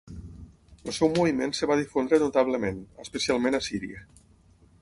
El 0.91 0.95
seu 0.99 1.11
moviment 1.17 1.53
es 1.57 1.61
va 1.73 1.77
difondre 1.81 2.21
notablement, 2.25 2.83
especialment 3.07 3.59
a 3.59 3.65
Síria. 3.71 4.07